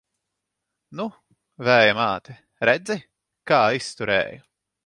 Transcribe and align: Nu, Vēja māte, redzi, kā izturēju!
Nu, 1.01 1.05
Vēja 1.69 1.93
māte, 1.99 2.39
redzi, 2.71 2.99
kā 3.53 3.63
izturēju! 3.83 4.47